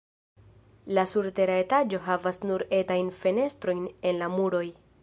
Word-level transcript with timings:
La 0.99 1.03
surtera 1.11 1.57
etaĝo 1.65 2.01
havas 2.09 2.43
nur 2.53 2.65
etajn 2.79 3.13
fenestrojn 3.23 3.87
en 4.13 4.23
la 4.25 4.37
muroj. 4.39 4.69